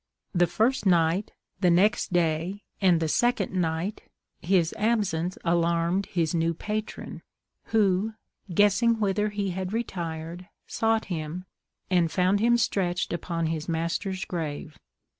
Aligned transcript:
The 0.33 0.47
first 0.47 0.87
night, 0.87 1.31
the 1.59 1.69
next 1.69 2.11
day, 2.11 2.63
and 2.81 2.99
the 2.99 3.07
second 3.07 3.53
night, 3.53 4.01
his 4.41 4.73
absence 4.75 5.37
alarmed 5.45 6.07
his 6.07 6.33
new 6.33 6.55
patron, 6.55 7.21
who, 7.65 8.15
guessing 8.51 8.99
whither 8.99 9.29
he 9.29 9.51
had 9.51 9.73
retired, 9.73 10.47
sought 10.65 11.05
him, 11.05 11.45
and 11.91 12.11
found 12.11 12.39
him 12.39 12.57
stretched 12.57 13.13
upon 13.13 13.45
his 13.45 13.69
master's 13.69 14.25
grave. 14.25 14.75